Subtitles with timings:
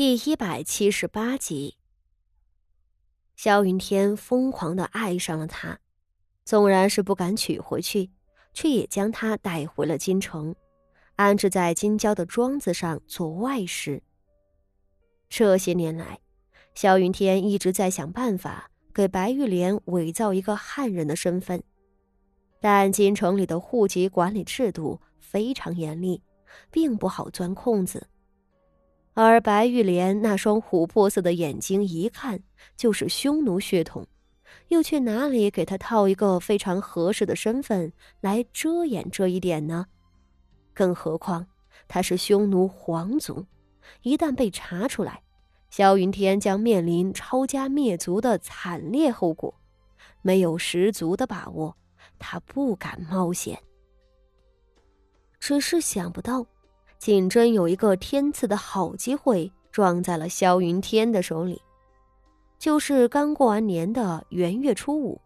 [0.00, 1.76] 第一百七十八集，
[3.36, 5.78] 萧云天疯狂的爱上了她，
[6.42, 8.10] 纵然是不敢娶回去，
[8.54, 10.56] 却也将她带回了京城，
[11.16, 14.02] 安置在京郊的庄子上做外室。
[15.28, 16.20] 这些年来，
[16.74, 21.62] 萧云天一直在想办法给白玉莲伪造一个汉人的身份，
[22.58, 26.22] 但京城里的户籍管理制度非常严厉，
[26.70, 28.06] 并不好钻空子。
[29.22, 32.42] 而白玉莲那双琥珀色的眼睛，一看
[32.74, 34.06] 就是匈奴血统，
[34.68, 37.92] 又去哪里给他套一个非常合适的身份
[38.22, 39.86] 来遮掩这一点呢？
[40.72, 41.46] 更何况
[41.86, 43.44] 他是匈奴皇族，
[44.00, 45.22] 一旦被查出来，
[45.68, 49.54] 萧云天将面临抄家灭族的惨烈后果。
[50.22, 51.76] 没有十足的把握，
[52.18, 53.58] 他不敢冒险。
[55.38, 56.46] 只是想不到。
[57.00, 61.62] 竟真有一个天赐的好机会撞在了萧云天的手里，
[62.58, 65.18] 就是刚过完年的元月初五，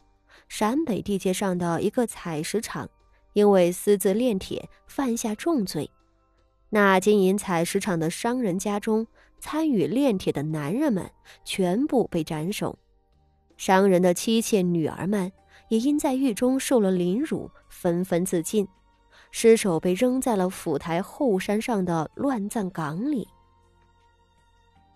[0.46, 2.88] 陕北地界上的一个采石场，
[3.32, 5.90] 因为私自炼铁犯下重罪，
[6.70, 9.08] 那经营采石场的商人家中
[9.40, 11.10] 参与炼铁的男人们
[11.44, 12.78] 全部被斩首，
[13.56, 15.32] 商人的妻妾女儿们
[15.70, 18.68] 也因在狱中受了凌辱，纷纷自尽。
[19.36, 23.26] 尸首被扔在了府台后山上的乱葬岗里。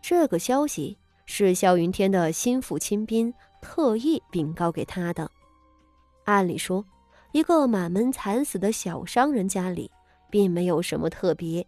[0.00, 5.28] 这个消息是萧云天的心腹亲兵特意禀告给他的。
[6.24, 6.84] 按理说，
[7.32, 9.90] 一个满门惨死的小商人家里
[10.30, 11.66] 并没有什么特别，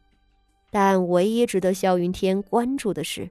[0.70, 3.28] 但唯一值得萧云天关注的是，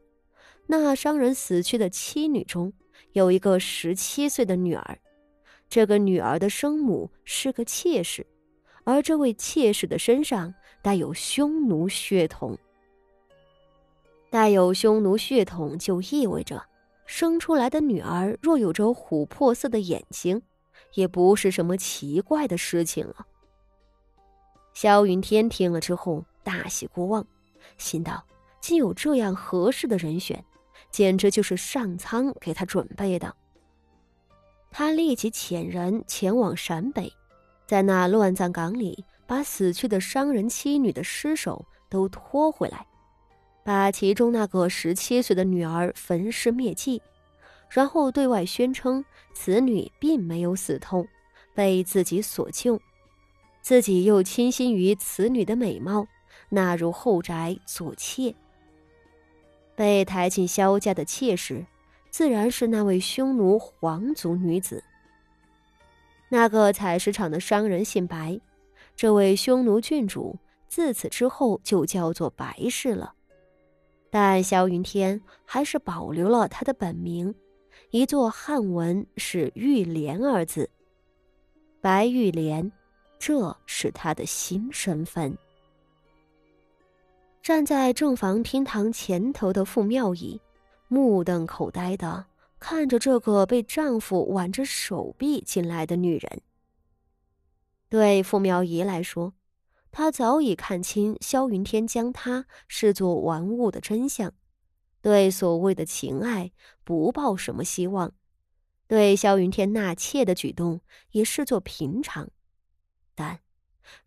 [0.67, 2.73] 那商人死去的妻女中
[3.13, 4.99] 有一个十七岁的女儿，
[5.69, 8.27] 这个女儿的生母是个妾室。
[8.83, 12.57] 而这位妾室的身上带有匈奴血统，
[14.29, 16.65] 带有匈奴血统就意味着
[17.05, 20.41] 生出来的女儿若有着琥珀色的眼睛，
[20.93, 23.25] 也不是什么奇怪的事情了。
[24.73, 27.25] 萧云天听了之后大喜过望，
[27.77, 28.25] 心道：
[28.61, 30.43] 竟有这样合适的人选，
[30.89, 33.35] 简直就是上苍给他准备的。
[34.71, 37.11] 他立即遣人前往陕北。
[37.69, 42.83] 在那乱葬岗里，把死去的商人妻女的尸首都拖回来，
[43.63, 46.99] 把其中那个十七岁的女儿焚尸灭迹，
[47.69, 51.05] 然后对外宣称此女并没有死透，
[51.53, 52.81] 被自己所救，
[53.61, 56.07] 自己又倾心于此女的美貌，
[56.49, 58.33] 纳入后宅做妾。
[59.75, 61.63] 被抬进萧家的妾室，
[62.09, 64.83] 自然是那位匈奴皇族女子。
[66.29, 68.39] 那个采石场的商人姓白，
[68.95, 73.13] 这位匈奴郡主自此之后就叫做白氏了。
[74.11, 77.33] 但萧云天还是保留了他的本名，
[77.91, 80.69] 一座汉文是玉莲二字。
[81.81, 82.71] 白玉莲，
[83.17, 85.37] 这是他的新身份。
[87.41, 90.39] 站在正房厅堂前头的傅妙仪，
[90.87, 92.25] 目瞪口呆的。
[92.59, 96.41] 看着这个被丈夫挽着手臂进来的女人，
[97.87, 99.33] 对傅苗仪来说，
[99.91, 104.33] 她早已看清萧云天将她视作玩物的真相，
[105.01, 106.51] 对所谓的情爱
[106.83, 108.11] 不抱什么希望，
[108.87, 110.81] 对萧云天纳妾的举动
[111.11, 112.29] 也视作平常。
[113.15, 113.39] 但，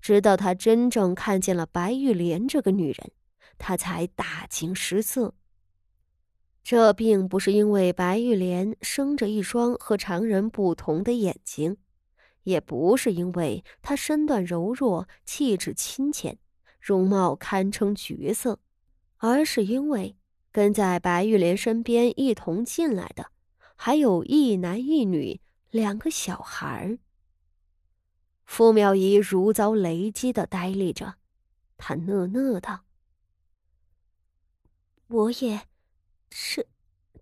[0.00, 3.12] 直到他真正看见了白玉莲这个女人，
[3.56, 5.34] 他才大惊失色。
[6.62, 11.76] 这并不是因为白玉莲生着一双和常人不同的眼睛，
[12.44, 16.38] 也不是因为她身段柔弱、气质清浅、
[16.80, 18.60] 容貌堪称绝色，
[19.16, 20.16] 而是因为
[20.52, 23.32] 跟在白玉莲身边一同进来的，
[23.74, 25.40] 还有一男一女
[25.70, 26.98] 两个小孩儿。
[28.44, 31.14] 傅妙仪如遭雷击的呆立着，
[31.76, 32.84] 她讷讷道
[35.08, 35.62] ：“我也。”
[36.34, 36.66] 这，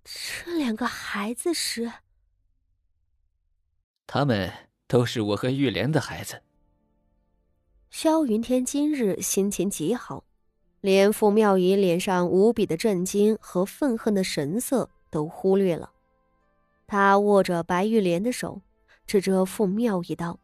[0.04, 1.90] 这两个孩子时？
[4.06, 4.52] 他们
[4.86, 6.42] 都是我和玉莲的孩子。
[7.90, 10.22] 萧云天今日心情极好，
[10.80, 15.90] 连傅妙仪脸上无比的震惊和愤恨的神色都忽略了。
[16.86, 18.62] 他握着白玉莲的手，
[19.06, 20.38] 指着傅妙仪道：“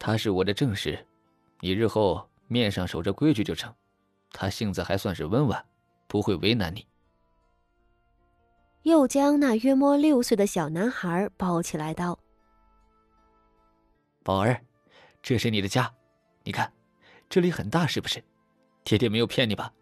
[0.00, 1.06] 他是我的正室，
[1.60, 3.74] 你日后面上守着规矩就成。
[4.30, 5.64] 他性子还算是温婉，
[6.08, 6.86] 不会为难你。”
[8.84, 12.18] 又将那约摸六岁的小男孩抱起来道
[14.22, 14.60] ：“宝儿，
[15.22, 15.90] 这是你的家，
[16.42, 16.70] 你看，
[17.30, 18.22] 这里很大，是不是？
[18.84, 19.72] 爹爹没有骗你吧？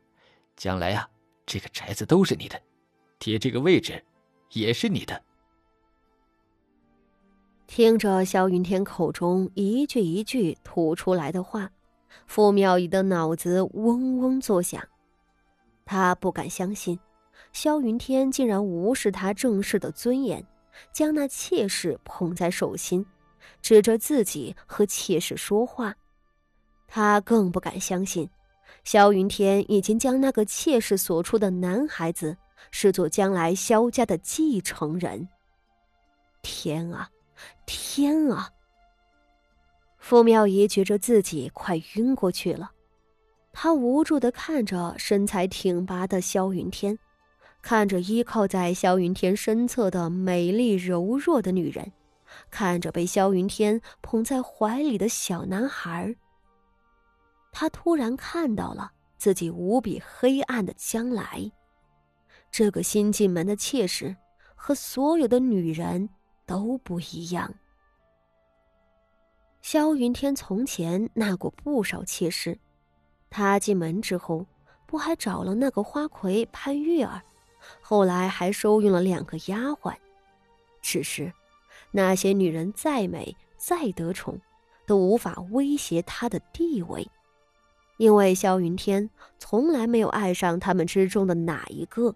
[0.56, 1.08] 将来呀，
[1.44, 2.60] 这个宅子都是你的，
[3.18, 4.04] 爹这个位置
[4.52, 5.20] 也是你的。
[7.66, 11.68] 听着萧云天口中一句一句吐出来的话，
[12.28, 14.80] 傅妙仪的脑子嗡嗡作响。
[15.84, 16.96] 他不敢相信，
[17.52, 20.46] 萧云天竟然无视他正式的尊严，
[20.92, 23.04] 将那妾室捧在手心，
[23.60, 25.94] 指着自己和妾室说话。
[26.86, 28.28] 他更不敢相信，
[28.84, 32.36] 萧云天已经将那个妾室所出的男孩子
[32.70, 35.28] 视作将来萧家的继承人。
[36.42, 37.08] 天啊！
[37.66, 38.50] 天啊！
[39.98, 42.72] 傅妙仪觉着自己快晕过去了，
[43.52, 46.98] 她无助的看着身材挺拔的萧云天，
[47.62, 51.92] 看着依靠在萧云天身侧的美丽柔弱的女人，
[52.50, 56.14] 看着被萧云天捧在怀里的小男孩。
[57.52, 61.50] 他突然看到了自己无比黑暗的将来，
[62.50, 64.14] 这个新进门的妾室
[64.54, 66.10] 和所有的女人。
[66.44, 67.54] 都不一样。
[69.62, 72.58] 萧云天从前纳过不少妾室，
[73.30, 74.44] 他进门之后，
[74.84, 77.22] 不还找了那个花魁潘玉儿，
[77.80, 79.94] 后来还收用了两个丫鬟。
[80.80, 81.32] 只是，
[81.90, 84.40] 那些女人再美再得宠，
[84.86, 87.08] 都无法威胁他的地位，
[87.98, 92.14] 因为萧云天从来没有爱上他们之中的哪一个，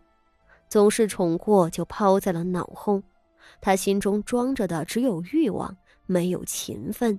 [0.68, 3.02] 总是宠过就抛在了脑后。
[3.60, 5.76] 他心中装着的只有欲望，
[6.06, 7.18] 没有勤奋。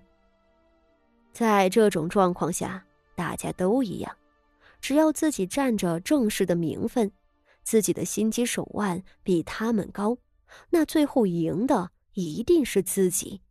[1.32, 2.84] 在这种状况下，
[3.16, 4.14] 大家都一样，
[4.82, 7.10] 只要自己占着正式的名分，
[7.68, 10.20] 自己的心机手腕比他们高，
[10.70, 13.42] 那最后赢的一定是自己。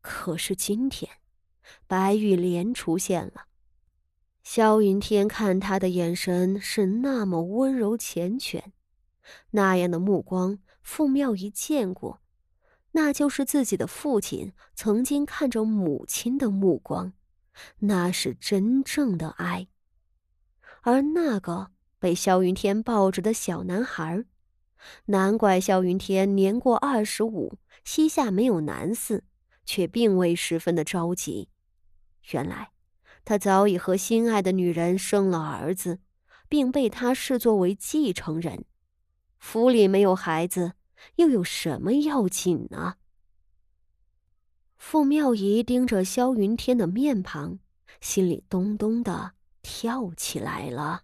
[0.00, 1.10] 可是今天，
[1.88, 3.46] 白玉莲出现了，
[4.44, 8.62] 萧云天看他的眼神是那么温柔缱绻，
[9.50, 10.60] 那样的目光。
[10.80, 12.20] 傅妙仪见过，
[12.92, 17.12] 那就是自己的父亲曾经看着母亲的目光，
[17.80, 19.66] 那是真正的爱。
[20.82, 21.72] 而那个
[22.04, 24.26] 被萧云天抱着的小男孩，
[25.06, 29.22] 难怪萧云天年过二十五，膝下没有男嗣，
[29.64, 31.48] 却并未十分的着急。
[32.32, 32.72] 原来，
[33.24, 36.00] 他早已和心爱的女人生了儿子，
[36.46, 38.66] 并被他视作为继承人。
[39.38, 40.74] 府里没有孩子，
[41.16, 42.96] 又有什么要紧呢？
[44.76, 47.60] 傅妙仪盯着萧云天的面庞，
[48.02, 51.03] 心里咚咚的跳起来了。